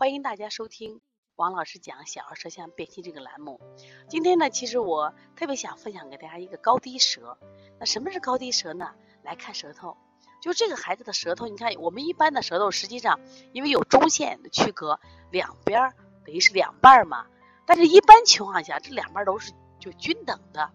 [0.00, 1.00] 欢迎大家收听
[1.34, 3.60] 王老师讲小儿舌象辨析这个栏目。
[4.08, 7.36] 今天呢，其实我特别想分享给大家一个高低舌。
[7.80, 8.94] 那什么是高低舌呢？
[9.24, 9.96] 来看舌头，
[10.40, 13.18] 就这个孩子的舌头，你看我们一般的舌头，实际上
[13.52, 15.00] 因为有中线的区隔，
[15.32, 15.92] 两边
[16.24, 17.26] 等于是两半嘛。
[17.66, 20.70] 但是一般情况下，这两边都是就均等的，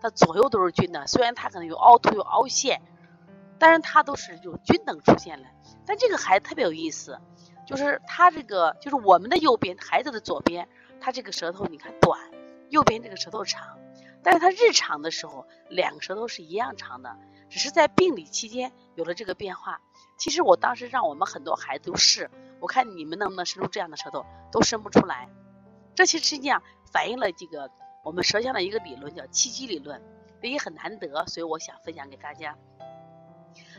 [0.00, 1.08] 它左右都是均的。
[1.08, 2.80] 虽然它可能有凹凸有凹陷，
[3.58, 5.48] 但是它都是就均等出现了。
[5.84, 7.18] 但这个孩子特别有意思。
[7.70, 10.68] 就是他这个，就是我们的右边孩子的左边，
[11.00, 12.18] 他这个舌头你看短，
[12.68, 13.78] 右边这个舌头长，
[14.24, 17.16] 但是他日常的时候两个舌头是一样长的，
[17.48, 19.80] 只是在病理期间有了这个变化。
[20.18, 22.28] 其实我当时让我们很多孩子都试，
[22.58, 25.28] 我看你们能不能伸出这样的舌头，都伸不出来。
[25.94, 27.70] 这其实实际上反映了这个
[28.02, 30.02] 我们舌象的一个理论，叫气机理论，
[30.42, 32.58] 也很难得，所以我想分享给大家。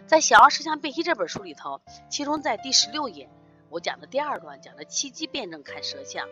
[0.07, 3.29] 在《小儿舌象辨析》这本书里头，其中在第十六页。
[3.71, 6.27] 我讲的第二段讲的气机辩证看舌象，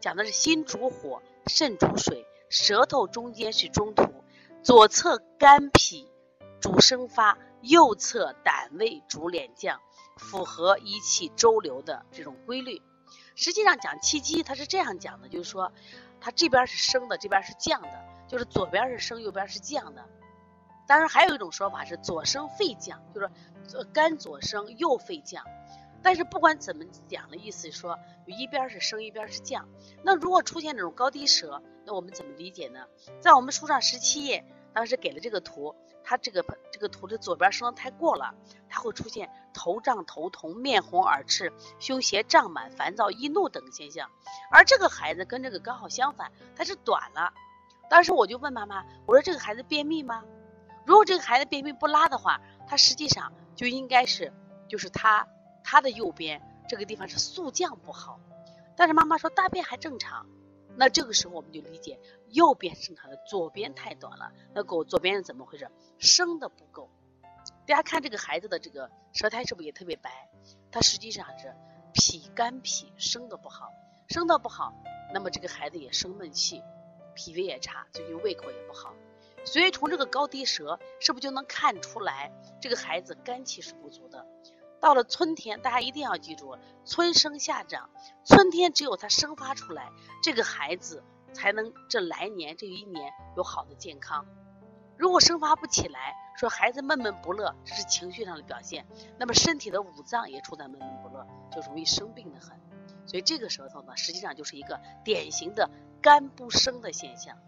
[0.00, 4.12] 讲的是心主火，肾主水，舌头中间是中土，
[4.64, 6.10] 左侧肝脾
[6.60, 9.80] 主生发，右侧胆胃主敛降，
[10.16, 12.82] 符合一气周流的这种规律。
[13.36, 15.72] 实际上讲气机，它是这样讲的，就是说
[16.20, 20.04] 它这边是升的，这边是降的，就是左边是升，右边是降的。
[20.88, 25.44] 当然还有一种说法是左升肺降，就是肝左升，右肺降。
[26.02, 29.68] 但是不管怎么讲的意思说，一边是升一边是降。
[30.02, 32.86] 那如果出现这种高低舌，那我们怎么理解呢？
[33.20, 38.34] 在我们书上十七页，当时给了这个图，它这个这个图的左边升的太过了，
[38.68, 44.10] 它会出现头胀头痛、面红耳赤、胸胁胀满、烦躁易怒等现象。
[44.50, 47.32] 而这个孩子跟这个刚好相反，他是短了。
[47.88, 50.24] 当时我就问妈妈，我说这个孩子便秘吗？
[50.84, 54.32] 如果这个孩子便秘不拉的话，他实际上就应该是
[54.68, 55.28] 就是他。
[55.64, 58.20] 他的右边这个地方是速降不好，
[58.76, 60.26] 但是妈妈说大便还正常，
[60.76, 61.98] 那这个时候我们就理解
[62.28, 64.32] 右边正常的，左边太短了。
[64.54, 65.70] 那狗左边是怎么回事？
[65.98, 66.90] 生的不够。
[67.66, 70.28] 大家看这个孩子的这个舌苔是不是也特别白？
[70.70, 71.54] 他实际上是
[71.92, 73.70] 脾肝脾生的不好，
[74.08, 74.72] 生的不好，
[75.12, 76.62] 那么这个孩子也生闷气，
[77.14, 78.94] 脾胃也差，最近胃口也不好。
[79.44, 84.24] 所以从这个高低舌是不是就能看出来这个孩子肝气是不足的？
[84.82, 87.88] 到了春天，大家一定要记住，春生夏长，
[88.24, 89.92] 春天只有它生发出来，
[90.24, 94.26] 这个孩子才能这来年这一年有好的健康。
[94.98, 98.84] 如果生发不起来，说孩子闷闷不乐，这是情绪上的表现，
[99.20, 102.58] 那么身体的五脏也处在闷闷不乐，就容易生病的很。
[103.06, 105.70] 所以这个舌头呢，实际上就是一个典型的
[106.02, 107.38] 肝不生的现象。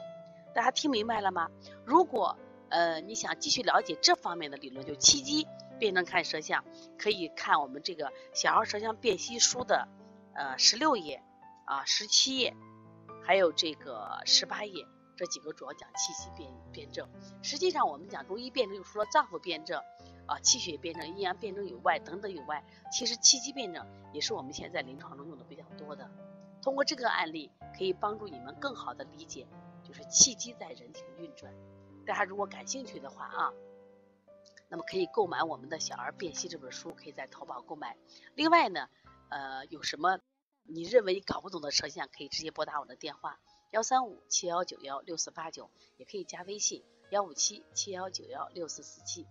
[0.54, 1.50] 大家听明白了吗？
[1.84, 5.48] 如果呃你想继续了解这方面的理论，就七机。
[5.78, 6.64] 辩证看舌象，
[6.98, 9.88] 可以看我们这个小儿舌象辨析书的
[10.34, 11.22] 呃十六页
[11.64, 12.54] 啊十七页，
[13.22, 14.86] 还有这个十八页
[15.16, 17.08] 这几个主要讲气息辩辩证。
[17.42, 19.80] 实际上我们讲中医辩证，除了脏腑辩证
[20.26, 26.10] 啊气血辩证、阴阳辩证以外等等以外，其实气机辩证也是我们现在临床中用的比较多的。
[26.62, 29.46] 通过这个案例，可以帮助你们更好的理解
[29.82, 31.52] 就是气机在人体的运转。
[32.06, 33.52] 大家如果感兴趣的话啊。
[34.74, 37.96] 那么可以购买我们的小儿辨析这本书，可以在淘宝购买。
[38.34, 38.88] 另外呢，
[39.30, 40.18] 呃，有什么
[40.64, 43.38] 你认为搞不懂的舌象，可以直接拨打我的电话
[43.70, 49.28] 幺三五七幺九幺六四八九，也可以加微信幺五七七幺九幺六四四七。